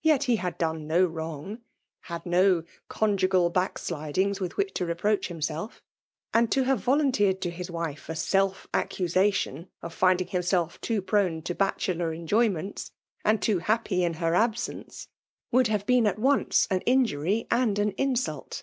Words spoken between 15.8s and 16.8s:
been at once